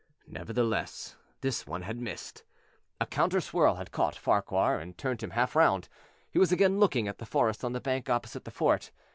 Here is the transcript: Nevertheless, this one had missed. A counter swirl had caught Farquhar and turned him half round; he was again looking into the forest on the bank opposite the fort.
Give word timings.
Nevertheless, 0.25 1.15
this 1.41 1.67
one 1.67 1.83
had 1.83 2.01
missed. 2.01 2.43
A 2.99 3.05
counter 3.05 3.39
swirl 3.39 3.75
had 3.75 3.91
caught 3.91 4.15
Farquhar 4.15 4.79
and 4.79 4.97
turned 4.97 5.21
him 5.21 5.29
half 5.29 5.55
round; 5.55 5.89
he 6.31 6.39
was 6.39 6.51
again 6.51 6.79
looking 6.79 7.05
into 7.05 7.19
the 7.19 7.25
forest 7.27 7.63
on 7.63 7.73
the 7.73 7.79
bank 7.81 8.09
opposite 8.09 8.43
the 8.43 8.49
fort. 8.49 8.89